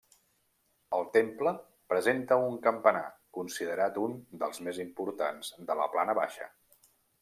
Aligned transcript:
El 0.99 1.05
temple 1.17 1.53
presenta 1.93 2.39
un 2.47 2.57
campanar, 2.65 3.05
considerat 3.41 4.03
un 4.09 4.19
dels 4.43 4.67
més 4.69 4.85
importants 4.89 5.57
de 5.71 5.81
la 5.83 5.91
Plana 5.97 6.23
Baixa. 6.23 6.55